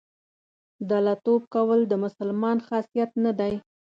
[0.89, 3.53] دله توب کول د مسلمان خاصیت نه دی.